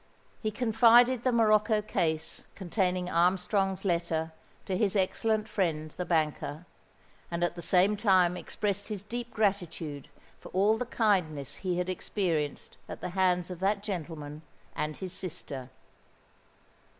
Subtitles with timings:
[0.41, 4.31] He confided the morocco case containing Armstrong's letter,
[4.65, 6.65] to his excellent friend, the banker,
[7.29, 10.09] and at the same time expressed his deep gratitude
[10.39, 14.41] for all the kindness he had experienced at the hands of that gentleman
[14.75, 15.69] and his sister.